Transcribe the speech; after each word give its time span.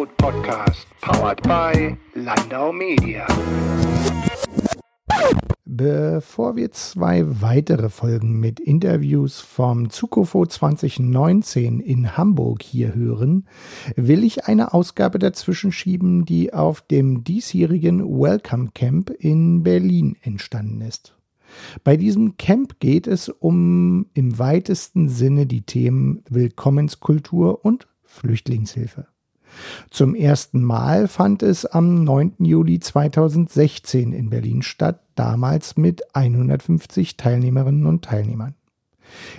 Food 0.00 0.16
Podcast, 0.16 0.86
powered 1.02 1.42
by 1.42 1.94
Landau 2.14 2.72
Media. 2.72 3.26
Bevor 5.66 6.56
wir 6.56 6.72
zwei 6.72 7.22
weitere 7.42 7.90
Folgen 7.90 8.40
mit 8.40 8.60
Interviews 8.60 9.40
vom 9.40 9.90
Zukofo 9.90 10.46
2019 10.46 11.80
in 11.80 12.16
Hamburg 12.16 12.62
hier 12.62 12.94
hören, 12.94 13.46
will 13.94 14.24
ich 14.24 14.46
eine 14.46 14.72
Ausgabe 14.72 15.18
dazwischen 15.18 15.70
schieben, 15.70 16.24
die 16.24 16.54
auf 16.54 16.80
dem 16.80 17.22
diesjährigen 17.22 18.02
Welcome 18.02 18.70
Camp 18.72 19.10
in 19.10 19.62
Berlin 19.62 20.16
entstanden 20.22 20.80
ist. 20.80 21.14
Bei 21.84 21.98
diesem 21.98 22.38
Camp 22.38 22.80
geht 22.80 23.06
es 23.06 23.28
um 23.28 24.06
im 24.14 24.38
weitesten 24.38 25.10
Sinne 25.10 25.44
die 25.44 25.60
Themen 25.60 26.22
Willkommenskultur 26.30 27.62
und 27.66 27.86
Flüchtlingshilfe. 28.02 29.09
Zum 29.90 30.14
ersten 30.14 30.62
Mal 30.62 31.08
fand 31.08 31.42
es 31.42 31.66
am 31.66 32.04
9. 32.04 32.34
Juli 32.38 32.80
2016 32.80 34.12
in 34.12 34.30
Berlin 34.30 34.62
statt, 34.62 35.00
damals 35.14 35.76
mit 35.76 36.02
150 36.14 37.16
Teilnehmerinnen 37.16 37.86
und 37.86 38.04
Teilnehmern. 38.04 38.54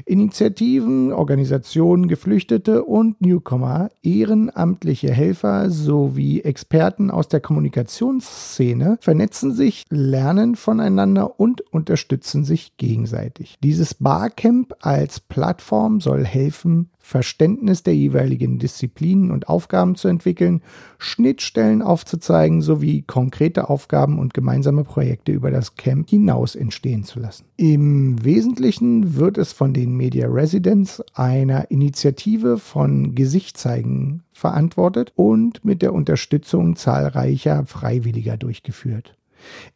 Initiativen, 0.06 1.12
Organisationen, 1.12 2.08
Geflüchtete 2.08 2.84
und 2.84 3.22
Newcomer, 3.22 3.90
ehrenamtliche 4.02 5.12
Helfer 5.12 5.70
sowie 5.70 6.42
Experten 6.42 7.12
aus 7.12 7.28
der 7.28 7.40
Kommunikationsszene 7.40 8.98
vernetzen 9.02 9.54
sich, 9.54 9.86
lernen 9.90 10.56
voneinander 10.56 11.40
und 11.40 11.62
unterstützen 11.72 12.44
sich 12.44 12.78
gegenseitig. 12.78 13.58
Dieses 13.64 13.94
Barcamp 13.94 14.76
als 14.82 15.20
Plattform 15.20 16.02
soll 16.02 16.26
helfen, 16.26 16.90
Verständnis 17.02 17.84
der 17.84 17.96
jeweiligen 17.96 18.60
Disziplinen 18.60 19.32
und 19.32 19.50
Aufgaben 19.50 19.96
zu 19.96 20.08
entwickeln, 20.08 20.62
Schnittstellen 20.98 21.82
aufzuzeigen 21.82 22.62
sowie 22.62 23.02
konkrete 23.02 23.70
Aufgaben 23.70 24.20
und 24.20 24.34
gemeinsame 24.34 24.84
Projekte 24.84 25.32
über 25.32 25.52
das 25.52 25.76
Camp 25.76 26.10
hinaus 26.10 26.56
entstehen 26.56 27.04
zu 27.04 27.20
lassen. 27.20 27.46
Im 27.58 28.24
Wesentlichen 28.24 29.16
wird 29.16 29.38
es 29.38 29.52
von 29.52 29.74
den 29.74 29.96
Media 29.96 30.28
Residents, 30.28 31.04
einer 31.14 31.70
Initiative 31.72 32.58
von 32.58 33.16
Gesichtzeigen, 33.16 34.24
verantwortet 34.32 35.12
und 35.16 35.64
mit 35.66 35.82
der 35.82 35.94
Unterstützung 35.94 36.76
zahlreicher 36.76 37.66
Freiwilliger 37.66 38.38
durchgeführt. 38.38 39.16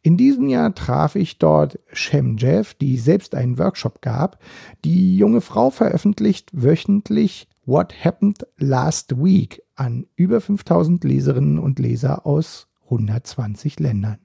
In 0.02 0.16
diesem 0.16 0.48
Jahr 0.48 0.74
traf 0.74 1.16
ich 1.16 1.38
dort 1.38 1.78
Shem 1.92 2.36
Jeff, 2.36 2.74
die 2.74 2.96
selbst 2.98 3.34
einen 3.34 3.58
Workshop 3.58 4.02
gab. 4.02 4.38
Die 4.84 5.16
junge 5.16 5.40
Frau 5.40 5.70
veröffentlicht 5.70 6.50
wöchentlich 6.52 7.48
What 7.64 7.92
Happened 8.04 8.46
Last 8.58 9.22
Week 9.22 9.62
an 9.74 10.06
über 10.14 10.40
5000 10.40 11.02
Leserinnen 11.04 11.58
und 11.58 11.78
Leser 11.78 12.26
aus 12.26 12.68
120 12.84 13.80
Ländern. 13.80 14.18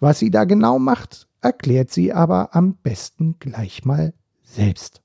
Was 0.00 0.18
sie 0.18 0.30
da 0.30 0.44
genau 0.44 0.78
macht, 0.78 1.26
erklärt 1.40 1.90
sie 1.90 2.12
aber 2.12 2.54
am 2.54 2.74
besten 2.74 3.36
gleich 3.38 3.84
mal 3.84 4.12
selbst. 4.42 5.02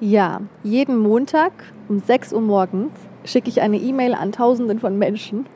Ja, 0.00 0.42
jeden 0.62 0.98
Montag 0.98 1.52
um 1.88 1.98
6 1.98 2.32
Uhr 2.32 2.40
morgens 2.40 2.92
schicke 3.24 3.48
ich 3.48 3.60
eine 3.60 3.78
E-Mail 3.78 4.14
an 4.14 4.30
Tausenden 4.30 4.78
von 4.78 4.96
Menschen 4.96 5.46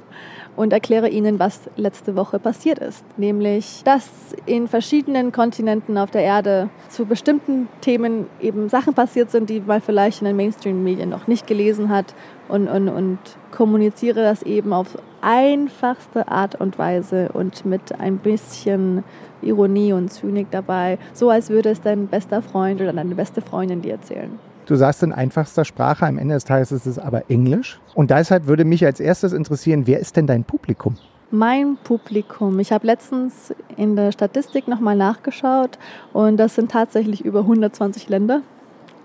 und 0.56 0.72
erkläre 0.72 1.08
Ihnen, 1.08 1.38
was 1.38 1.60
letzte 1.76 2.16
Woche 2.16 2.38
passiert 2.38 2.78
ist. 2.78 3.04
Nämlich, 3.16 3.82
dass 3.84 4.08
in 4.46 4.68
verschiedenen 4.68 5.32
Kontinenten 5.32 5.96
auf 5.98 6.10
der 6.10 6.22
Erde 6.22 6.68
zu 6.88 7.06
bestimmten 7.06 7.68
Themen 7.80 8.26
eben 8.40 8.68
Sachen 8.68 8.94
passiert 8.94 9.30
sind, 9.30 9.48
die 9.48 9.60
man 9.60 9.80
vielleicht 9.80 10.20
in 10.20 10.26
den 10.26 10.36
Mainstream-Medien 10.36 11.08
noch 11.08 11.26
nicht 11.26 11.46
gelesen 11.46 11.88
hat 11.88 12.14
und, 12.48 12.68
und, 12.68 12.88
und 12.88 13.18
kommuniziere 13.50 14.22
das 14.22 14.42
eben 14.42 14.72
auf 14.72 14.98
einfachste 15.22 16.28
Art 16.28 16.60
und 16.60 16.78
Weise 16.78 17.30
und 17.32 17.64
mit 17.64 17.98
ein 17.98 18.18
bisschen 18.18 19.04
Ironie 19.40 19.92
und 19.92 20.12
Zynik 20.12 20.48
dabei, 20.50 20.98
so 21.12 21.30
als 21.30 21.48
würde 21.48 21.70
es 21.70 21.80
dein 21.80 22.08
bester 22.08 22.42
Freund 22.42 22.80
oder 22.80 22.92
deine 22.92 23.14
beste 23.14 23.40
Freundin 23.40 23.82
dir 23.82 23.92
erzählen. 23.92 24.38
Du 24.66 24.76
sagst 24.76 25.02
in 25.02 25.12
einfachster 25.12 25.64
Sprache, 25.64 26.06
am 26.06 26.18
Ende 26.18 26.34
des 26.34 26.44
Tages 26.44 26.70
ist 26.70 26.86
es 26.86 26.98
aber 26.98 27.28
Englisch. 27.30 27.80
Und 27.94 28.10
deshalb 28.10 28.46
würde 28.46 28.64
mich 28.64 28.84
als 28.84 29.00
erstes 29.00 29.32
interessieren, 29.32 29.86
wer 29.86 29.98
ist 29.98 30.16
denn 30.16 30.26
dein 30.26 30.44
Publikum? 30.44 30.96
Mein 31.30 31.78
Publikum. 31.82 32.60
Ich 32.60 32.72
habe 32.72 32.86
letztens 32.86 33.54
in 33.76 33.96
der 33.96 34.12
Statistik 34.12 34.68
nochmal 34.68 34.96
nachgeschaut 34.96 35.78
und 36.12 36.36
das 36.36 36.54
sind 36.54 36.70
tatsächlich 36.70 37.24
über 37.24 37.40
120 37.40 38.08
Länder. 38.08 38.42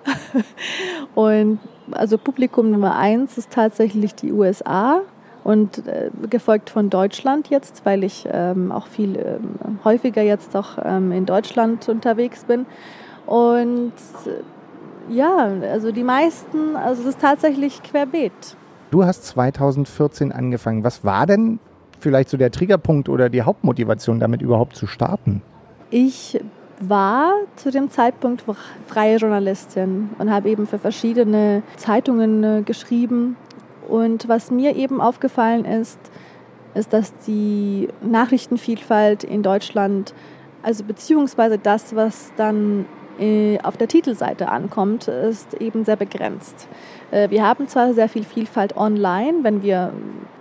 und 1.15 1.59
also 1.91 2.17
Publikum 2.17 2.69
Nummer 2.69 2.97
eins 2.97 3.37
ist 3.37 3.49
tatsächlich 3.51 4.13
die 4.13 4.33
USA 4.33 5.01
und 5.43 5.87
äh, 5.87 6.09
gefolgt 6.29 6.69
von 6.69 6.89
Deutschland 6.89 7.49
jetzt, 7.49 7.85
weil 7.85 8.03
ich 8.03 8.27
ähm, 8.29 8.71
auch 8.71 8.87
viel 8.87 9.17
ähm, 9.17 9.79
häufiger 9.85 10.21
jetzt 10.21 10.55
auch 10.55 10.77
ähm, 10.83 11.13
in 11.13 11.25
Deutschland 11.25 11.87
unterwegs 11.87 12.43
bin. 12.43 12.65
Und 13.25 13.93
ja, 15.09 15.49
also 15.71 15.91
die 15.91 16.03
meisten, 16.03 16.75
also 16.75 17.01
es 17.01 17.09
ist 17.09 17.19
tatsächlich 17.19 17.81
querbeet. 17.83 18.31
Du 18.91 19.03
hast 19.03 19.25
2014 19.25 20.31
angefangen. 20.31 20.83
Was 20.83 21.03
war 21.03 21.25
denn 21.25 21.59
vielleicht 21.99 22.29
so 22.29 22.37
der 22.37 22.51
Triggerpunkt 22.51 23.09
oder 23.09 23.29
die 23.29 23.41
Hauptmotivation, 23.41 24.19
damit 24.19 24.41
überhaupt 24.41 24.75
zu 24.75 24.87
starten? 24.87 25.41
Ich 25.89 26.39
war 26.79 27.33
zu 27.55 27.71
dem 27.71 27.89
Zeitpunkt 27.89 28.43
freie 28.85 29.17
Journalistin 29.17 30.11
und 30.19 30.31
habe 30.31 30.49
eben 30.49 30.67
für 30.67 30.77
verschiedene 30.77 31.63
Zeitungen 31.75 32.43
äh, 32.43 32.61
geschrieben. 32.61 33.35
Und 33.87 34.27
was 34.27 34.51
mir 34.51 34.75
eben 34.75 35.01
aufgefallen 35.01 35.65
ist, 35.65 35.99
ist, 36.75 36.93
dass 36.93 37.15
die 37.25 37.87
Nachrichtenvielfalt 38.01 39.23
in 39.23 39.41
Deutschland, 39.41 40.13
also 40.61 40.83
beziehungsweise 40.83 41.57
das, 41.57 41.95
was 41.95 42.31
dann 42.37 42.85
auf 43.63 43.77
der 43.77 43.87
Titelseite 43.87 44.49
ankommt, 44.49 45.07
ist 45.07 45.55
eben 45.55 45.85
sehr 45.85 45.95
begrenzt. 45.95 46.67
Äh, 47.11 47.29
wir 47.29 47.43
haben 47.43 47.67
zwar 47.67 47.93
sehr 47.93 48.09
viel 48.09 48.23
Vielfalt 48.23 48.77
online, 48.77 49.39
wenn 49.43 49.63
wir 49.63 49.91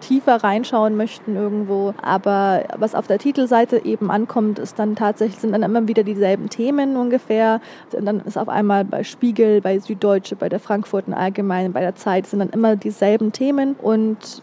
tiefer 0.01 0.37
reinschauen 0.45 0.97
möchten 0.97 1.37
irgendwo, 1.37 1.95
aber 2.03 2.65
was 2.77 2.95
auf 2.95 3.07
der 3.07 3.19
Titelseite 3.19 3.85
eben 3.85 4.11
ankommt, 4.11 4.59
ist 4.59 4.79
dann 4.79 4.95
tatsächlich 4.95 5.41
sind 5.41 5.53
dann 5.53 5.63
immer 5.63 5.89
wieder 5.89 6.03
dieselben 6.03 6.51
Themen 6.51 6.97
ungefähr. 6.97 7.61
Und 7.93 8.05
dann 8.05 8.21
ist 8.21 8.37
auf 8.37 8.49
einmal 8.49 8.85
bei 8.85 9.05
Spiegel, 9.05 9.61
bei 9.61 9.79
Süddeutsche, 9.79 10.37
bei 10.37 10.49
der 10.49 10.61
Frankfurten 10.61 11.15
Allgemeinen, 11.15 11.73
bei 11.73 11.81
der 11.81 11.95
Zeit 11.95 12.27
sind 12.27 12.41
dann 12.41 12.51
immer 12.51 12.77
dieselben 12.77 13.33
Themen 13.33 13.75
und 13.75 14.43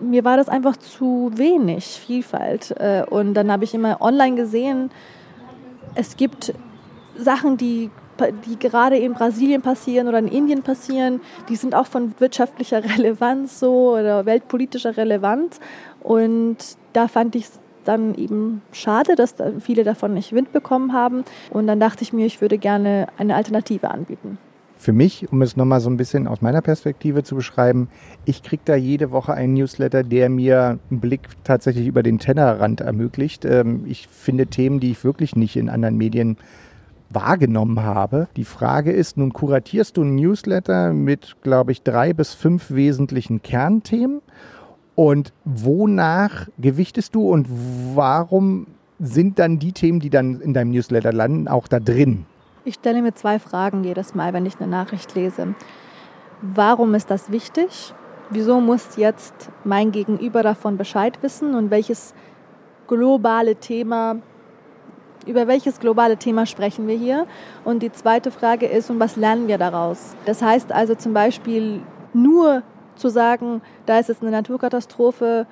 mir 0.00 0.24
war 0.24 0.36
das 0.36 0.48
einfach 0.48 0.76
zu 0.76 1.30
wenig 1.34 1.84
Vielfalt. 1.84 2.74
Äh, 2.78 3.04
und 3.08 3.34
dann 3.34 3.50
habe 3.50 3.64
ich 3.64 3.74
immer 3.74 4.00
online 4.00 4.36
gesehen, 4.36 4.90
es 5.94 6.16
gibt 6.16 6.54
Sachen, 7.18 7.56
die, 7.56 7.90
die 8.46 8.58
gerade 8.58 8.96
in 8.96 9.14
Brasilien 9.14 9.62
passieren 9.62 10.08
oder 10.08 10.18
in 10.18 10.28
Indien 10.28 10.62
passieren, 10.62 11.20
die 11.48 11.56
sind 11.56 11.74
auch 11.74 11.86
von 11.86 12.14
wirtschaftlicher 12.18 12.82
Relevanz 12.96 13.58
so 13.58 13.96
oder 13.96 14.26
weltpolitischer 14.26 14.96
Relevanz. 14.96 15.60
Und 16.00 16.56
da 16.92 17.08
fand 17.08 17.34
ich 17.36 17.44
es 17.44 17.60
dann 17.84 18.14
eben 18.14 18.62
schade, 18.72 19.16
dass 19.16 19.34
viele 19.60 19.84
davon 19.84 20.14
nicht 20.14 20.32
Wind 20.32 20.52
bekommen 20.52 20.92
haben. 20.92 21.24
Und 21.50 21.66
dann 21.66 21.80
dachte 21.80 22.02
ich 22.02 22.12
mir, 22.12 22.26
ich 22.26 22.40
würde 22.40 22.58
gerne 22.58 23.08
eine 23.18 23.34
Alternative 23.34 23.90
anbieten. 23.90 24.38
Für 24.76 24.92
mich, 24.92 25.30
um 25.30 25.42
es 25.42 25.56
nochmal 25.56 25.80
so 25.80 25.88
ein 25.88 25.96
bisschen 25.96 26.26
aus 26.26 26.42
meiner 26.42 26.60
Perspektive 26.60 27.22
zu 27.22 27.36
beschreiben, 27.36 27.88
ich 28.24 28.42
kriege 28.42 28.62
da 28.64 28.74
jede 28.74 29.12
Woche 29.12 29.32
einen 29.32 29.54
Newsletter, 29.54 30.02
der 30.02 30.28
mir 30.28 30.80
einen 30.90 31.00
Blick 31.00 31.20
tatsächlich 31.44 31.86
über 31.86 32.02
den 32.02 32.18
Tellerrand 32.18 32.80
ermöglicht. 32.80 33.44
Ähm, 33.44 33.84
ich 33.86 34.08
finde 34.08 34.48
Themen, 34.48 34.80
die 34.80 34.90
ich 34.90 35.04
wirklich 35.04 35.36
nicht 35.36 35.54
in 35.54 35.68
anderen 35.68 35.96
Medien 35.96 36.36
wahrgenommen 37.14 37.82
habe. 37.82 38.28
Die 38.36 38.44
Frage 38.44 38.92
ist, 38.92 39.16
nun 39.16 39.32
kuratierst 39.32 39.96
du 39.96 40.02
ein 40.02 40.14
Newsletter 40.14 40.92
mit, 40.92 41.36
glaube 41.42 41.72
ich, 41.72 41.82
drei 41.82 42.12
bis 42.12 42.34
fünf 42.34 42.70
wesentlichen 42.70 43.42
Kernthemen. 43.42 44.20
Und 44.94 45.32
wonach 45.44 46.48
gewichtest 46.58 47.14
du 47.14 47.30
und 47.30 47.48
warum 47.94 48.66
sind 48.98 49.38
dann 49.38 49.58
die 49.58 49.72
Themen, 49.72 50.00
die 50.00 50.10
dann 50.10 50.40
in 50.40 50.54
deinem 50.54 50.70
Newsletter 50.70 51.12
landen, 51.12 51.48
auch 51.48 51.66
da 51.66 51.80
drin? 51.80 52.26
Ich 52.64 52.74
stelle 52.74 53.02
mir 53.02 53.14
zwei 53.14 53.38
Fragen 53.38 53.82
jedes 53.82 54.14
Mal, 54.14 54.32
wenn 54.32 54.46
ich 54.46 54.60
eine 54.60 54.70
Nachricht 54.70 55.14
lese. 55.14 55.54
Warum 56.42 56.94
ist 56.94 57.10
das 57.10 57.32
wichtig? 57.32 57.94
Wieso 58.30 58.60
muss 58.60 58.96
jetzt 58.96 59.50
mein 59.64 59.92
Gegenüber 59.92 60.42
davon 60.42 60.76
Bescheid 60.76 61.18
wissen 61.22 61.54
und 61.54 61.70
welches 61.70 62.14
globale 62.86 63.56
Thema 63.56 64.16
über 65.26 65.46
welches 65.46 65.80
globale 65.80 66.16
Thema 66.16 66.46
sprechen 66.46 66.86
wir 66.86 66.96
hier? 66.96 67.26
Und 67.64 67.82
die 67.82 67.92
zweite 67.92 68.30
Frage 68.30 68.66
ist, 68.66 68.90
und 68.90 69.00
was 69.00 69.16
lernen 69.16 69.48
wir 69.48 69.58
daraus? 69.58 70.14
Das 70.26 70.42
heißt 70.42 70.72
also 70.72 70.94
zum 70.94 71.12
Beispiel 71.14 71.80
nur 72.12 72.62
zu 72.96 73.08
sagen, 73.08 73.62
da 73.86 73.98
ist 73.98 74.08
jetzt 74.08 74.22
eine 74.22 74.30
Naturkatastrophe 74.30 75.46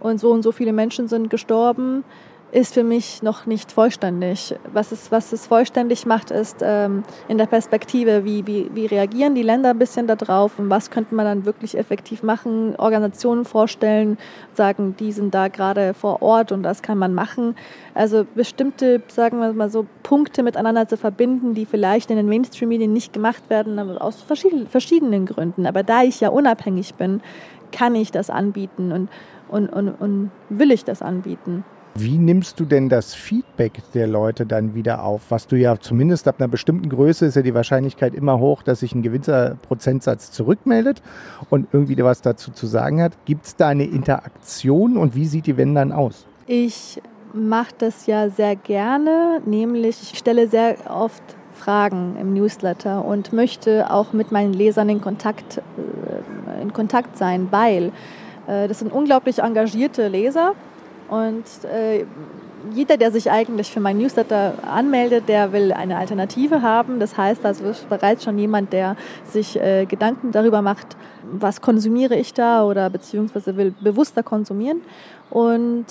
und 0.00 0.20
so 0.20 0.30
und 0.30 0.42
so 0.42 0.52
viele 0.52 0.72
Menschen 0.72 1.08
sind 1.08 1.30
gestorben, 1.30 2.04
ist 2.52 2.74
für 2.74 2.84
mich 2.84 3.22
noch 3.22 3.46
nicht 3.46 3.72
vollständig. 3.72 4.54
Was 4.72 4.92
es, 4.92 5.10
was 5.10 5.32
es 5.32 5.46
vollständig 5.46 6.06
macht, 6.06 6.30
ist 6.30 6.58
ähm, 6.62 7.02
in 7.28 7.38
der 7.38 7.46
Perspektive, 7.46 8.24
wie, 8.24 8.46
wie, 8.46 8.70
wie 8.72 8.86
reagieren 8.86 9.34
die 9.34 9.42
Länder 9.42 9.70
ein 9.70 9.78
bisschen 9.78 10.06
darauf 10.06 10.58
und 10.58 10.70
was 10.70 10.90
könnte 10.90 11.14
man 11.14 11.26
dann 11.26 11.44
wirklich 11.44 11.76
effektiv 11.76 12.22
machen, 12.22 12.76
Organisationen 12.76 13.44
vorstellen, 13.44 14.16
sagen, 14.54 14.94
die 14.98 15.12
sind 15.12 15.34
da 15.34 15.48
gerade 15.48 15.92
vor 15.92 16.22
Ort 16.22 16.52
und 16.52 16.62
das 16.62 16.82
kann 16.82 16.98
man 16.98 17.14
machen. 17.14 17.56
Also 17.94 18.24
bestimmte, 18.34 19.02
sagen 19.08 19.40
wir 19.40 19.52
mal 19.52 19.70
so, 19.70 19.84
Punkte 20.04 20.42
miteinander 20.42 20.86
zu 20.86 20.96
verbinden, 20.96 21.54
die 21.54 21.66
vielleicht 21.66 22.10
in 22.10 22.16
den 22.16 22.28
Mainstream-Medien 22.28 22.92
nicht 22.92 23.12
gemacht 23.12 23.50
werden, 23.50 23.78
aus 23.98 24.22
verschiedenen, 24.22 24.68
verschiedenen 24.68 25.26
Gründen. 25.26 25.66
Aber 25.66 25.82
da 25.82 26.04
ich 26.04 26.20
ja 26.20 26.28
unabhängig 26.28 26.94
bin, 26.94 27.20
kann 27.72 27.96
ich 27.96 28.12
das 28.12 28.30
anbieten 28.30 28.92
und, 28.92 29.08
und, 29.48 29.68
und, 29.68 29.88
und 29.90 30.30
will 30.48 30.70
ich 30.70 30.84
das 30.84 31.02
anbieten. 31.02 31.64
Wie 31.98 32.18
nimmst 32.18 32.60
du 32.60 32.66
denn 32.66 32.90
das 32.90 33.14
Feedback 33.14 33.80
der 33.94 34.06
Leute 34.06 34.44
dann 34.44 34.74
wieder 34.74 35.02
auf? 35.02 35.22
Was 35.30 35.46
du 35.46 35.56
ja 35.56 35.78
zumindest 35.78 36.28
ab 36.28 36.36
einer 36.38 36.48
bestimmten 36.48 36.90
Größe 36.90 37.24
ist 37.24 37.36
ja 37.36 37.42
die 37.42 37.54
Wahrscheinlichkeit 37.54 38.14
immer 38.14 38.38
hoch, 38.38 38.62
dass 38.62 38.80
sich 38.80 38.94
ein 38.94 39.00
gewisser 39.00 39.56
Prozentsatz 39.62 40.30
zurückmeldet 40.30 41.00
und 41.48 41.68
irgendwie 41.72 41.96
was 42.04 42.20
dazu 42.20 42.50
zu 42.50 42.66
sagen 42.66 43.00
hat. 43.00 43.12
Gibt 43.24 43.46
es 43.46 43.56
da 43.56 43.68
eine 43.68 43.84
Interaktion 43.84 44.98
und 44.98 45.14
wie 45.14 45.24
sieht 45.24 45.46
die 45.46 45.56
wenn 45.56 45.74
dann 45.74 45.90
aus? 45.90 46.26
Ich 46.46 47.00
mache 47.32 47.74
das 47.78 48.06
ja 48.06 48.28
sehr 48.28 48.56
gerne, 48.56 49.40
nämlich 49.46 50.02
ich 50.02 50.18
stelle 50.18 50.48
sehr 50.48 50.76
oft 50.90 51.22
Fragen 51.54 52.16
im 52.20 52.34
Newsletter 52.34 53.06
und 53.06 53.32
möchte 53.32 53.90
auch 53.90 54.12
mit 54.12 54.32
meinen 54.32 54.52
Lesern 54.52 54.90
in 54.90 55.00
Kontakt, 55.00 55.58
äh, 55.58 56.60
in 56.60 56.74
Kontakt 56.74 57.16
sein, 57.16 57.48
weil 57.50 57.90
äh, 58.46 58.68
das 58.68 58.80
sind 58.80 58.92
unglaublich 58.92 59.38
engagierte 59.38 60.08
Leser 60.08 60.52
und 61.08 61.44
äh, 61.64 62.04
jeder, 62.72 62.96
der 62.96 63.12
sich 63.12 63.30
eigentlich 63.30 63.70
für 63.70 63.80
mein 63.80 63.98
Newsletter 63.98 64.54
anmeldet, 64.66 65.28
der 65.28 65.52
will 65.52 65.72
eine 65.72 65.96
Alternative 65.96 66.62
haben. 66.62 66.98
Das 66.98 67.16
heißt, 67.16 67.44
also 67.44 67.64
ist 67.66 67.88
bereits 67.88 68.24
schon 68.24 68.38
jemand, 68.38 68.72
der 68.72 68.96
sich 69.24 69.60
äh, 69.60 69.86
Gedanken 69.86 70.32
darüber 70.32 70.62
macht, 70.62 70.96
was 71.22 71.60
konsumiere 71.60 72.16
ich 72.16 72.34
da 72.34 72.64
oder 72.64 72.90
beziehungsweise 72.90 73.56
will 73.56 73.72
bewusster 73.80 74.22
konsumieren. 74.22 74.80
Und 75.30 75.86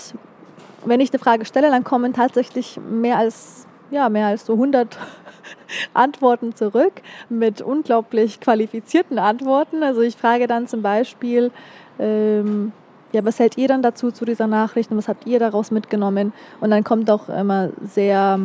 wenn 0.84 1.00
ich 1.00 1.12
die 1.12 1.18
Frage 1.18 1.46
stelle, 1.46 1.70
dann 1.70 1.84
kommen 1.84 2.14
tatsächlich 2.14 2.80
mehr 2.90 3.18
als, 3.18 3.66
ja, 3.92 4.10
mehr 4.10 4.28
als 4.28 4.46
so 4.46 4.54
100 4.54 4.98
Antworten 5.94 6.56
zurück 6.56 6.94
mit 7.30 7.62
unglaublich 7.62 8.42
qualifizierten 8.42 9.18
Antworten. 9.18 9.82
Also 9.82 10.02
ich 10.02 10.18
frage 10.18 10.48
dann 10.48 10.68
zum 10.68 10.82
Beispiel, 10.82 11.52
ähm, 12.00 12.74
ja, 13.16 13.24
was 13.24 13.40
hält 13.40 13.58
ihr 13.58 13.70
dann 13.70 13.82
dazu 13.82 14.12
zu 14.12 14.26
dieser 14.26 14.46
Nachricht 14.46 14.92
und 14.92 14.98
was 14.98 15.08
habt 15.08 15.26
ihr 15.26 15.40
daraus 15.40 15.72
mitgenommen? 15.72 16.34
Und 16.60 16.70
dann 16.70 16.84
kommt 16.84 17.10
auch 17.10 17.30
immer 17.30 17.70
sehr 17.82 18.40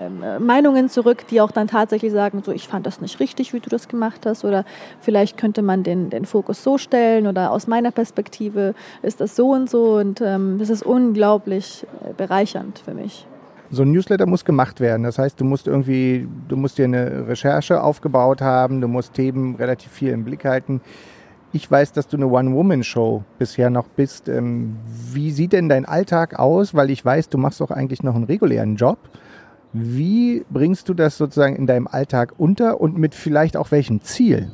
ähm, 0.00 0.46
Meinungen 0.46 0.88
zurück, 0.88 1.26
die 1.28 1.40
auch 1.40 1.50
dann 1.50 1.66
tatsächlich 1.66 2.12
sagen, 2.12 2.42
so 2.44 2.52
ich 2.52 2.68
fand 2.68 2.86
das 2.86 3.00
nicht 3.00 3.18
richtig, 3.18 3.52
wie 3.52 3.58
du 3.58 3.68
das 3.68 3.88
gemacht 3.88 4.26
hast 4.26 4.44
oder 4.44 4.64
vielleicht 5.00 5.36
könnte 5.36 5.60
man 5.62 5.82
den, 5.82 6.08
den 6.08 6.24
Fokus 6.24 6.62
so 6.62 6.78
stellen 6.78 7.26
oder 7.26 7.50
aus 7.50 7.66
meiner 7.66 7.90
Perspektive 7.90 8.74
ist 9.02 9.20
das 9.20 9.34
so 9.34 9.50
und 9.50 9.68
so 9.68 9.96
und 9.96 10.20
ähm, 10.20 10.58
das 10.60 10.70
ist 10.70 10.84
unglaublich 10.84 11.84
äh, 12.04 12.12
bereichernd 12.12 12.78
für 12.78 12.94
mich. 12.94 13.26
So 13.70 13.82
ein 13.82 13.90
Newsletter 13.90 14.26
muss 14.26 14.44
gemacht 14.44 14.78
werden. 14.78 15.02
Das 15.02 15.18
heißt, 15.18 15.40
du 15.40 15.44
musst 15.44 15.66
irgendwie, 15.66 16.28
du 16.46 16.56
musst 16.56 16.78
dir 16.78 16.84
eine 16.84 17.26
Recherche 17.26 17.82
aufgebaut 17.82 18.40
haben, 18.40 18.80
du 18.80 18.86
musst 18.86 19.14
Themen 19.14 19.56
relativ 19.56 19.90
viel 19.90 20.10
im 20.10 20.22
Blick 20.22 20.44
halten. 20.44 20.80
Ich 21.54 21.70
weiß, 21.70 21.92
dass 21.92 22.08
du 22.08 22.16
eine 22.16 22.26
One-Woman-Show 22.26 23.22
bisher 23.38 23.70
noch 23.70 23.86
bist. 23.86 24.28
Ähm, 24.28 24.76
wie 25.12 25.30
sieht 25.30 25.52
denn 25.52 25.68
dein 25.68 25.84
Alltag 25.84 26.36
aus? 26.36 26.74
Weil 26.74 26.90
ich 26.90 27.04
weiß, 27.04 27.28
du 27.28 27.38
machst 27.38 27.60
doch 27.60 27.70
eigentlich 27.70 28.02
noch 28.02 28.16
einen 28.16 28.24
regulären 28.24 28.74
Job. 28.74 28.98
Wie 29.72 30.44
bringst 30.50 30.88
du 30.88 30.94
das 30.94 31.16
sozusagen 31.16 31.54
in 31.54 31.68
deinem 31.68 31.86
Alltag 31.86 32.34
unter 32.38 32.80
und 32.80 32.98
mit 32.98 33.14
vielleicht 33.14 33.56
auch 33.56 33.70
welchem 33.70 34.02
Ziel? 34.02 34.50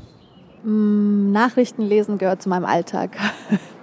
Mm, 0.63 1.33
Nachrichten 1.33 1.81
lesen 1.81 2.19
gehört 2.19 2.43
zu 2.43 2.51
meinem 2.51 2.67
Alltag. 2.67 3.17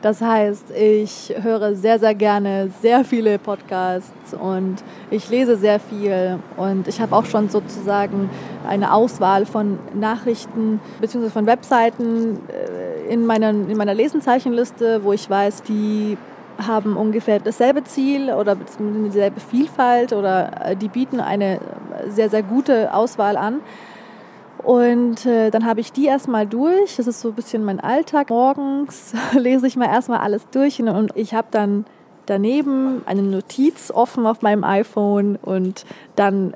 Das 0.00 0.20
heißt, 0.20 0.70
ich 0.72 1.34
höre 1.40 1.74
sehr, 1.74 1.98
sehr 1.98 2.14
gerne 2.14 2.70
sehr 2.80 3.04
viele 3.04 3.38
Podcasts 3.38 4.34
und 4.34 4.76
ich 5.10 5.28
lese 5.30 5.56
sehr 5.56 5.78
viel 5.78 6.38
und 6.56 6.88
ich 6.88 7.00
habe 7.00 7.14
auch 7.14 7.24
schon 7.24 7.48
sozusagen 7.48 8.28
eine 8.66 8.92
Auswahl 8.92 9.46
von 9.46 9.78
Nachrichten 9.94 10.80
bzw. 11.00 11.30
von 11.30 11.46
Webseiten 11.46 12.40
äh, 12.48 13.12
in 13.12 13.26
meiner, 13.26 13.50
in 13.50 13.76
meiner 13.76 13.94
Lesenzeichenliste, 13.94 15.04
wo 15.04 15.12
ich 15.12 15.28
weiß, 15.28 15.62
die 15.62 16.16
haben 16.66 16.96
ungefähr 16.96 17.40
dasselbe 17.40 17.84
Ziel 17.84 18.30
oder 18.30 18.56
dieselbe 18.78 19.40
Vielfalt 19.40 20.12
oder 20.12 20.70
äh, 20.70 20.76
die 20.76 20.88
bieten 20.88 21.20
eine 21.20 21.60
sehr, 22.08 22.30
sehr 22.30 22.42
gute 22.42 22.92
Auswahl 22.94 23.36
an. 23.36 23.60
Und 24.64 25.26
äh, 25.26 25.50
dann 25.50 25.66
habe 25.66 25.80
ich 25.80 25.92
die 25.92 26.06
erstmal 26.06 26.46
durch. 26.46 26.96
Das 26.96 27.06
ist 27.06 27.20
so 27.20 27.28
ein 27.28 27.34
bisschen 27.34 27.64
mein 27.64 27.80
Alltag. 27.80 28.30
Morgens 28.30 29.12
lese 29.36 29.66
ich 29.66 29.76
mal 29.76 29.86
erstmal 29.86 30.18
alles 30.18 30.48
durch 30.50 30.80
und 30.80 31.16
ich 31.16 31.34
habe 31.34 31.48
dann 31.50 31.84
daneben 32.26 33.02
eine 33.06 33.22
Notiz 33.22 33.90
offen 33.90 34.26
auf 34.26 34.42
meinem 34.42 34.62
iPhone 34.62 35.36
und 35.36 35.84
dann 36.14 36.54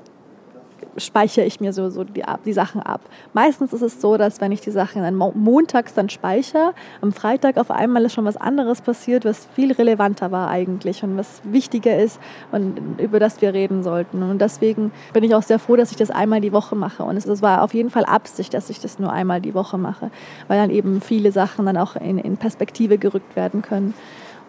speichere 0.97 1.45
ich 1.45 1.59
mir 1.59 1.73
so, 1.73 1.89
so 1.89 2.03
die, 2.03 2.23
die 2.45 2.53
Sachen 2.53 2.81
ab. 2.81 3.01
Meistens 3.33 3.73
ist 3.73 3.81
es 3.81 4.01
so, 4.01 4.17
dass 4.17 4.41
wenn 4.41 4.51
ich 4.51 4.61
die 4.61 4.71
Sachen 4.71 5.03
dann 5.03 5.15
montags 5.15 5.93
dann 5.93 6.09
speichere, 6.09 6.73
am 7.01 7.11
Freitag 7.11 7.57
auf 7.57 7.71
einmal 7.71 8.05
ist 8.05 8.13
schon 8.13 8.25
was 8.25 8.37
anderes 8.37 8.81
passiert, 8.81 9.25
was 9.25 9.47
viel 9.55 9.71
relevanter 9.71 10.31
war 10.31 10.49
eigentlich 10.49 11.03
und 11.03 11.17
was 11.17 11.41
wichtiger 11.43 11.97
ist 11.97 12.19
und 12.51 12.99
über 12.99 13.19
das 13.19 13.41
wir 13.41 13.53
reden 13.53 13.83
sollten. 13.83 14.23
Und 14.23 14.39
deswegen 14.39 14.91
bin 15.13 15.23
ich 15.23 15.35
auch 15.35 15.43
sehr 15.43 15.59
froh, 15.59 15.75
dass 15.75 15.91
ich 15.91 15.97
das 15.97 16.11
einmal 16.11 16.41
die 16.41 16.53
Woche 16.53 16.75
mache. 16.75 17.03
Und 17.03 17.17
es, 17.17 17.25
es 17.25 17.41
war 17.41 17.63
auf 17.63 17.73
jeden 17.73 17.89
Fall 17.89 18.05
Absicht, 18.05 18.53
dass 18.53 18.69
ich 18.69 18.79
das 18.79 18.99
nur 18.99 19.11
einmal 19.11 19.41
die 19.41 19.53
Woche 19.53 19.77
mache, 19.77 20.11
weil 20.47 20.59
dann 20.59 20.69
eben 20.69 21.01
viele 21.01 21.31
Sachen 21.31 21.65
dann 21.65 21.77
auch 21.77 21.95
in, 21.95 22.17
in 22.17 22.37
Perspektive 22.37 22.97
gerückt 22.97 23.35
werden 23.35 23.61
können. 23.61 23.93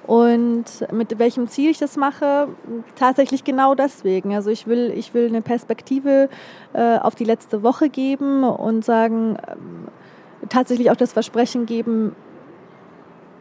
Und 0.08 0.64
mit 0.90 1.19
welchem 1.19 1.49
Ziel 1.49 1.70
ich 1.70 1.76
das 1.76 1.99
mache? 1.99 2.49
Tatsächlich 2.96 3.44
genau 3.44 3.75
deswegen. 3.75 4.34
Also 4.34 4.49
ich 4.49 4.66
will, 4.66 4.90
ich 4.96 5.12
will 5.12 5.28
eine 5.28 5.43
Perspektive 5.43 6.31
äh, 6.72 6.96
auf 6.96 7.14
die 7.14 7.25
letzte 7.25 7.62
Woche 7.62 7.90
geben 7.90 8.43
und 8.43 8.87
sagen, 8.87 9.37
äh, 9.37 10.46
tatsächlich 10.49 10.90
auch 10.90 10.96
das 10.96 11.12
Versprechen 11.12 11.66
geben, 11.66 12.16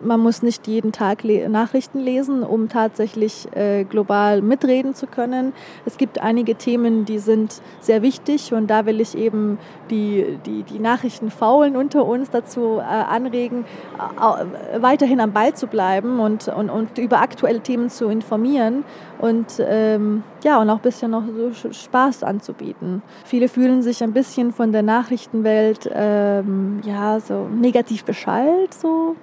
man 0.02 0.20
muss 0.20 0.42
nicht 0.42 0.68
jeden 0.68 0.92
Tag 0.92 1.24
le 1.24 1.50
Nachrichten 1.50 2.00
lesen, 2.00 2.44
um 2.44 2.70
tatsächlich 2.70 3.48
äh, 3.56 3.84
global 3.84 4.42
mitreden 4.42 4.94
zu 4.94 5.08
können. 5.08 5.54
Es 5.86 5.98
gibt 5.98 6.22
einige 6.22 6.56
Themen, 6.56 7.06
die 7.06 7.20
sind 7.20 7.62
sehr 7.80 8.02
wichtig 8.02 8.54
und 8.54 8.68
da 8.68 8.86
will 8.86 9.02
ich 9.02 9.18
eben 9.18 9.58
die, 9.90 10.38
die, 10.46 10.64
die 10.64 10.80
Nachrichtenfaulen 10.80 11.76
unter 11.76 12.06
uns 12.06 12.30
dazu 12.30 12.78
äh, 12.78 12.82
anregen, 12.82 13.66
äh, 13.98 14.82
weiterhin 14.82 15.20
am 15.20 15.32
Ball 15.32 15.54
zu 15.54 15.68
bleiben 15.68 16.20
und, 16.20 16.48
und, 16.48 16.70
und 16.70 16.98
über 16.98 17.22
aktuelle 17.22 17.62
Themen 17.62 17.90
zu 17.90 18.08
informieren 18.10 18.84
und 19.20 19.60
ähm, 19.60 20.24
ja, 20.44 20.62
und 20.62 20.70
auch 20.70 20.78
ein 20.78 20.82
bisschen 20.82 21.12
noch 21.12 21.24
so 21.54 21.72
Spaß 21.72 22.24
anzubieten. 22.24 23.02
Viele 23.26 23.50
fühlen 23.50 23.82
sich 23.82 24.04
ein 24.04 24.14
bisschen 24.14 24.54
von 24.54 24.72
der 24.72 24.84
Nachrichtenwelt 24.84 25.90
ähm, 25.92 26.82
ja, 26.86 27.20
so 27.20 27.48
negativ 27.48 28.04
beschallt, 28.04 28.74
so 28.74 29.16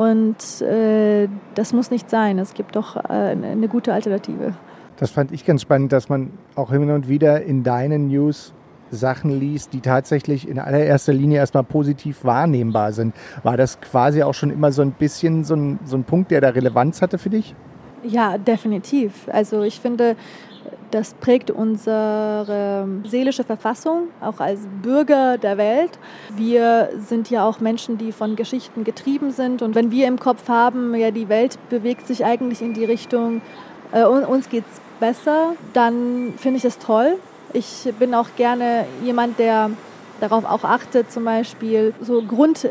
und 0.00 0.62
äh, 0.62 1.28
das 1.54 1.74
muss 1.74 1.90
nicht 1.90 2.08
sein. 2.08 2.38
Es 2.38 2.54
gibt 2.54 2.74
doch 2.74 2.96
äh, 2.96 3.08
eine 3.10 3.68
gute 3.68 3.92
Alternative. 3.92 4.54
Das 4.96 5.10
fand 5.10 5.30
ich 5.30 5.44
ganz 5.44 5.60
spannend, 5.60 5.92
dass 5.92 6.08
man 6.08 6.30
auch 6.54 6.70
hin 6.70 6.88
und 6.88 7.06
wieder 7.06 7.42
in 7.42 7.64
deinen 7.64 8.08
News 8.08 8.54
Sachen 8.90 9.30
liest, 9.30 9.74
die 9.74 9.80
tatsächlich 9.80 10.48
in 10.48 10.58
allererster 10.58 11.12
Linie 11.12 11.36
erstmal 11.36 11.64
positiv 11.64 12.24
wahrnehmbar 12.24 12.94
sind. 12.94 13.14
War 13.42 13.58
das 13.58 13.78
quasi 13.82 14.22
auch 14.22 14.32
schon 14.32 14.48
immer 14.48 14.72
so 14.72 14.80
ein 14.80 14.92
bisschen 14.92 15.44
so 15.44 15.54
ein, 15.54 15.78
so 15.84 15.98
ein 15.98 16.04
Punkt, 16.04 16.30
der 16.30 16.40
da 16.40 16.48
Relevanz 16.48 17.02
hatte 17.02 17.18
für 17.18 17.28
dich? 17.28 17.54
Ja, 18.02 18.38
definitiv. 18.38 19.28
Also 19.30 19.60
ich 19.60 19.80
finde, 19.80 20.16
das 20.90 21.14
prägt 21.14 21.50
unsere 21.50 22.86
seelische 23.04 23.44
Verfassung, 23.44 24.08
auch 24.20 24.40
als 24.40 24.60
Bürger 24.82 25.38
der 25.38 25.56
Welt. 25.56 25.98
Wir 26.36 26.90
sind 26.98 27.30
ja 27.30 27.46
auch 27.46 27.60
Menschen, 27.60 27.98
die 27.98 28.12
von 28.12 28.36
Geschichten 28.36 28.84
getrieben 28.84 29.32
sind. 29.32 29.62
Und 29.62 29.74
wenn 29.74 29.90
wir 29.90 30.06
im 30.06 30.18
Kopf 30.18 30.48
haben, 30.48 30.94
ja, 30.94 31.10
die 31.10 31.28
Welt 31.28 31.58
bewegt 31.68 32.06
sich 32.06 32.24
eigentlich 32.24 32.62
in 32.62 32.74
die 32.74 32.84
Richtung, 32.84 33.40
äh, 33.92 34.04
uns 34.04 34.48
geht 34.48 34.64
es 34.70 34.80
besser, 35.00 35.54
dann 35.72 36.34
finde 36.36 36.58
ich 36.58 36.64
es 36.64 36.78
toll. 36.78 37.16
Ich 37.52 37.88
bin 37.98 38.14
auch 38.14 38.28
gerne 38.36 38.84
jemand, 39.02 39.38
der 39.38 39.70
darauf 40.20 40.44
auch 40.44 40.64
achtet, 40.64 41.10
zum 41.10 41.24
Beispiel 41.24 41.94
so 42.00 42.22
Grund, 42.22 42.64
äh, 42.64 42.68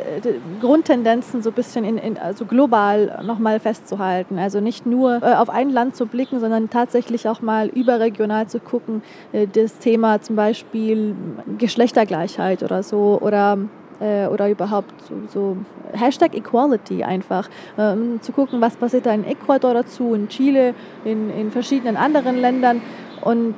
Grundtendenzen 0.62 1.42
so 1.42 1.50
ein 1.50 1.54
bisschen 1.54 1.84
in, 1.84 1.98
in, 1.98 2.18
also 2.18 2.46
global 2.46 3.22
nochmal 3.26 3.60
festzuhalten. 3.60 4.38
Also 4.38 4.60
nicht 4.60 4.86
nur 4.86 5.22
äh, 5.22 5.34
auf 5.34 5.50
ein 5.50 5.70
Land 5.70 5.96
zu 5.96 6.06
blicken, 6.06 6.40
sondern 6.40 6.70
tatsächlich 6.70 7.28
auch 7.28 7.42
mal 7.42 7.68
überregional 7.68 8.48
zu 8.48 8.60
gucken. 8.60 9.02
Äh, 9.32 9.48
das 9.48 9.80
Thema 9.80 10.22
zum 10.22 10.36
Beispiel 10.36 11.16
Geschlechtergleichheit 11.58 12.64
oder 12.64 12.84
so 12.84 13.20
oder 13.22 13.58
äh, 14.00 14.28
oder 14.28 14.50
überhaupt 14.50 14.94
so, 15.02 15.16
so, 15.28 15.58
Hashtag 15.92 16.36
Equality 16.36 17.04
einfach. 17.04 17.50
Ähm, 17.78 18.22
zu 18.22 18.32
gucken, 18.32 18.62
was 18.62 18.76
passiert 18.78 19.06
da 19.06 19.12
in 19.12 19.26
Ecuador 19.26 19.74
dazu, 19.74 20.14
in 20.14 20.30
Chile, 20.30 20.74
in, 21.04 21.30
in 21.32 21.52
verschiedenen 21.52 21.98
anderen 21.98 22.38
Ländern 22.38 22.82
und 23.22 23.56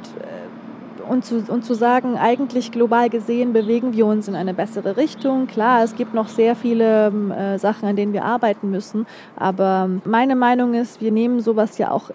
und 1.12 1.26
zu, 1.26 1.44
und 1.50 1.66
zu 1.66 1.74
sagen, 1.74 2.18
eigentlich 2.18 2.72
global 2.72 3.10
gesehen 3.10 3.52
bewegen 3.52 3.92
wir 3.92 4.06
uns 4.06 4.30
in 4.30 4.36
eine 4.36 4.54
bessere 4.54 4.96
Richtung. 4.96 5.46
Klar, 5.46 5.84
es 5.84 5.96
gibt 5.96 6.14
noch 6.14 6.30
sehr 6.30 6.56
viele 6.56 7.12
äh, 7.36 7.60
Sachen, 7.60 7.90
an 7.90 7.98
denen 7.98 8.14
wir 8.14 8.24
arbeiten 8.24 8.72
müssen, 8.72 9.06
aber 9.36 9.90
meine 10.06 10.38
Meinung 10.38 10.74
ist, 10.74 11.02
wir 11.02 11.12
nehmen 11.12 11.42
sowas 11.42 11.78
ja 11.78 11.92
auch 11.92 12.12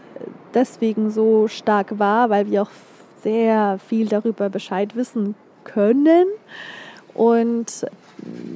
deswegen 0.54 1.10
so 1.10 1.46
stark 1.46 1.98
wahr, 1.98 2.30
weil 2.30 2.50
wir 2.50 2.62
auch 2.62 2.70
sehr 3.22 3.78
viel 3.86 4.08
darüber 4.08 4.48
Bescheid 4.48 4.96
wissen 4.96 5.34
können. 5.64 6.26
Und 7.12 7.84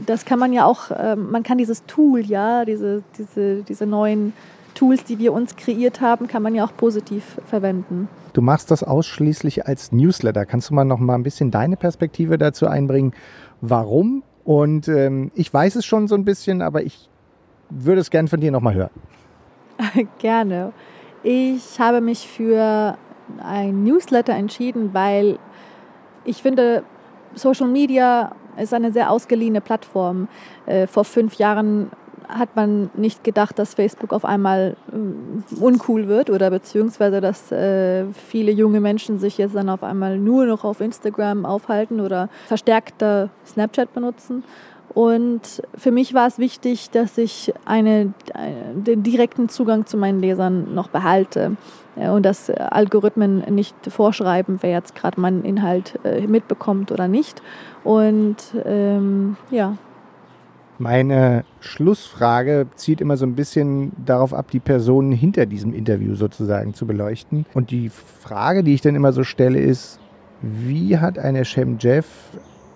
das 0.07 0.25
kann 0.25 0.39
man 0.39 0.55
ja 0.55 0.65
auch, 0.65 0.91
äh, 0.91 1.17
man 1.17 1.43
kann 1.43 1.59
dieses 1.59 1.85
Tool, 1.85 2.21
ja, 2.21 2.65
diese, 2.65 3.03
diese, 3.19 3.63
diese 3.63 3.85
neuen 3.85 4.33
Tools, 4.75 5.05
die 5.05 5.19
wir 5.19 5.33
uns 5.33 5.57
kreiert 5.57 6.01
haben, 6.01 6.29
kann 6.29 6.43
man 6.43 6.55
ja 6.55 6.65
auch 6.65 6.77
positiv 6.77 7.39
verwenden. 7.47 8.09
Du 8.33 8.43
machst 8.43 8.71
das 8.71 8.83
ausschließlich 8.83 9.67
als 9.67 9.93
Newsletter. 9.93 10.47
Kannst 10.47 10.71
du 10.71 10.75
mal 10.75 10.85
noch 10.85 10.99
mal 10.99 11.15
ein 11.15 11.23
bisschen 11.23 11.51
deine 11.51 11.77
Perspektive 11.77 12.39
dazu 12.39 12.67
einbringen? 12.67 13.13
Warum? 13.61 14.23
Und 14.45 14.89
ähm, 14.89 15.31
ich 15.35 15.53
weiß 15.53 15.77
es 15.77 15.85
schon 15.85 16.09
so 16.09 16.15
ein 16.15 16.25
bisschen, 16.25 16.63
aber 16.63 16.83
ich 16.83 17.09
würde 17.69 18.01
es 18.01 18.11
gern 18.11 18.29
von 18.29 18.41
dir 18.41 18.51
noch 18.51 18.61
mal 18.61 18.75
hören. 18.75 18.91
Gerne. 20.19 20.73
Ich 21.23 21.79
habe 21.79 22.01
mich 22.01 22.27
für 22.27 22.97
ein 23.43 23.85
Newsletter 23.85 24.33
entschieden, 24.35 24.91
weil 24.93 25.39
ich 26.25 26.43
finde, 26.43 26.83
Social 27.35 27.69
Media 27.69 28.33
ist 28.57 28.75
eine 28.75 28.93
sehr 28.93 29.11
ausgeliehene 29.11 29.61
Plattform. 29.61 30.29
Äh, 30.67 30.87
vor 30.87 31.05
fünf 31.05 31.35
Jahren 31.35 31.91
hat 32.39 32.57
man 32.57 32.91
nicht 32.95 33.25
gedacht, 33.25 33.59
dass 33.59 33.75
Facebook 33.75 34.13
auf 34.13 34.25
einmal 34.25 34.77
äh, 34.93 35.55
uncool 35.61 36.09
wird 36.09 36.31
oder 36.31 36.51
beziehungsweise, 36.51 37.21
dass 37.21 37.53
äh, 37.53 38.07
viele 38.29 38.53
junge 38.53 38.81
Menschen 38.81 39.19
sich 39.19 39.39
jetzt 39.39 39.55
dann 39.55 39.69
auf 39.69 39.83
einmal 39.83 40.19
nur 40.19 40.47
noch 40.47 40.65
auf 40.65 40.81
Instagram 40.81 41.47
aufhalten 41.47 42.01
oder 42.01 42.29
verstärkter 42.47 43.31
Snapchat 43.47 43.93
benutzen. 43.93 44.45
Und 44.93 45.63
für 45.77 45.93
mich 45.93 46.15
war 46.15 46.27
es 46.27 46.39
wichtig, 46.39 46.91
dass 46.91 47.17
ich 47.17 47.55
eine, 47.65 48.13
den 48.75 49.05
direkten 49.05 49.49
Zugang 49.49 49.87
zu 49.87 49.97
meinen 49.97 50.21
Lesern 50.21 50.75
noch 50.75 50.89
behalte 50.89 51.57
und 51.95 52.25
dass 52.25 52.51
Algorithmen 52.51 53.39
nicht 53.55 53.77
vorschreiben, 53.89 54.59
wer 54.63 54.71
jetzt 54.71 54.95
gerade 54.95 55.21
meinen 55.21 55.45
Inhalt 55.45 55.99
äh, 56.05 56.27
mitbekommt 56.27 56.91
oder 56.93 57.09
nicht. 57.09 57.43
Und 57.85 58.37
ähm, 58.65 59.37
ja, 59.51 59.77
meine 60.81 61.45
Schlussfrage 61.61 62.67
zieht 62.75 63.01
immer 63.01 63.17
so 63.17 63.27
ein 63.27 63.35
bisschen 63.35 63.93
darauf 64.05 64.33
ab, 64.33 64.51
die 64.51 64.61
Personen 64.61 65.13
hinter 65.13 65.47
diesem 65.47 65.75
Interview 65.75 66.15
sozusagen 66.15 66.75
zu 66.75 66.87
beleuchten. 66.87 67.45
Und 67.55 67.71
die 67.71 67.91
Frage, 67.91 68.65
die 68.65 68.75
ich 68.75 68.81
dann 68.81 68.95
immer 68.95 69.13
so 69.13 69.23
stelle, 69.23 69.61
ist, 69.61 70.01
wie 70.41 70.99
hat 70.99 71.19
eine 71.19 71.45
Shem 71.45 71.77
Jeff 71.79 72.07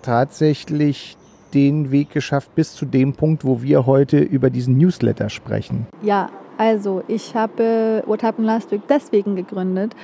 tatsächlich 0.03 1.17
den 1.53 1.91
Weg 1.91 2.11
geschafft 2.11 2.53
bis 2.53 2.75
zu 2.75 2.85
dem 2.85 3.13
Punkt, 3.13 3.43
wo 3.43 3.61
wir 3.63 3.85
heute 3.87 4.19
über 4.19 4.49
diesen 4.49 4.77
Newsletter 4.77 5.29
sprechen? 5.29 5.87
Ja, 6.03 6.29
also 6.57 7.03
ich 7.07 7.33
habe 7.35 8.03
What 8.05 8.23
Happened 8.23 8.45
Last 8.45 8.71
Week 8.71 8.81
deswegen 8.87 9.35
gegründet, 9.35 9.95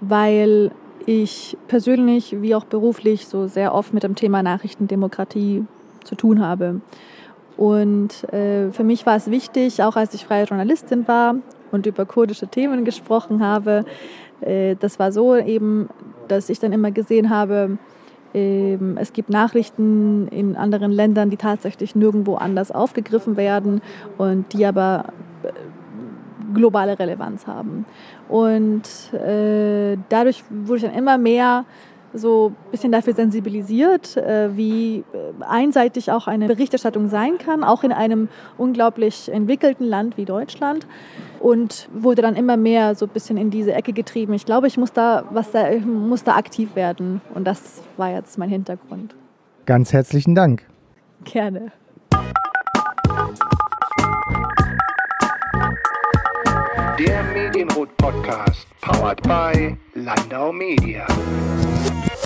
weil 0.00 0.72
ich 1.06 1.56
persönlich 1.68 2.36
wie 2.40 2.54
auch 2.54 2.64
beruflich 2.64 3.26
so 3.26 3.46
sehr 3.46 3.74
oft 3.74 3.94
mit 3.94 4.02
dem 4.02 4.14
Thema 4.14 4.42
Nachrichtendemokratie 4.42 5.64
zu 6.04 6.14
tun 6.14 6.40
habe. 6.40 6.80
Und 7.56 8.24
äh, 8.32 8.70
für 8.70 8.84
mich 8.84 9.04
war 9.06 9.16
es 9.16 9.30
wichtig, 9.30 9.82
auch 9.82 9.96
als 9.96 10.14
ich 10.14 10.24
freie 10.24 10.44
Journalistin 10.44 11.06
war 11.06 11.36
und 11.70 11.86
über 11.86 12.06
kurdische 12.06 12.48
Themen 12.48 12.84
gesprochen 12.84 13.44
habe, 13.44 13.84
äh, 14.40 14.76
das 14.76 14.98
war 14.98 15.12
so 15.12 15.36
eben, 15.36 15.88
dass 16.28 16.48
ich 16.48 16.58
dann 16.58 16.72
immer 16.72 16.90
gesehen 16.90 17.30
habe, 17.30 17.78
äh, 18.34 18.78
es 18.96 19.12
gibt 19.12 19.30
Nachrichten 19.30 20.28
in 20.28 20.56
anderen 20.56 20.92
Ländern, 20.92 21.30
die 21.30 21.36
tatsächlich 21.36 21.94
nirgendwo 21.94 22.36
anders 22.36 22.72
aufgegriffen 22.72 23.36
werden 23.36 23.82
und 24.18 24.52
die 24.52 24.64
aber 24.66 25.06
äh, 25.42 25.48
globale 26.54 26.98
Relevanz 26.98 27.46
haben. 27.46 27.84
Und 28.28 28.82
äh, 29.12 29.96
dadurch 30.08 30.44
wurde 30.50 30.76
ich 30.76 30.82
dann 30.84 30.98
immer 30.98 31.18
mehr 31.18 31.64
so 32.14 32.48
ein 32.48 32.70
bisschen 32.70 32.92
dafür 32.92 33.14
sensibilisiert, 33.14 34.16
äh, 34.16 34.56
wie 34.56 34.98
äh, 34.98 35.44
einseitig 35.46 36.10
auch 36.10 36.26
eine 36.26 36.46
Berichterstattung 36.46 37.08
sein 37.08 37.38
kann, 37.38 37.64
auch 37.64 37.84
in 37.84 37.92
einem 37.92 38.28
unglaublich 38.58 39.30
entwickelten 39.30 39.86
Land 39.86 40.16
wie 40.16 40.24
Deutschland. 40.24 40.86
Und 41.40 41.88
wurde 41.92 42.22
dann 42.22 42.36
immer 42.36 42.56
mehr 42.56 42.94
so 42.94 43.06
ein 43.06 43.08
bisschen 43.08 43.36
in 43.36 43.50
diese 43.50 43.72
Ecke 43.72 43.92
getrieben. 43.92 44.32
Ich 44.32 44.46
glaube, 44.46 44.68
ich 44.68 44.76
muss 44.76 44.92
da, 44.92 45.24
was 45.30 45.50
da, 45.50 45.72
muss 45.80 46.22
da 46.22 46.36
aktiv 46.36 46.76
werden. 46.76 47.20
Und 47.34 47.44
das 47.44 47.82
war 47.96 48.12
jetzt 48.12 48.38
mein 48.38 48.48
Hintergrund. 48.48 49.16
Ganz 49.66 49.92
herzlichen 49.92 50.34
Dank. 50.34 50.66
Gerne. 51.24 51.72
Der 56.98 57.22
Medienrot 57.34 57.96
Podcast, 57.96 58.66
powered 58.80 59.22
by 59.22 59.76
Landau 59.94 60.52
Media. 60.52 61.06
Bye. 61.82 62.21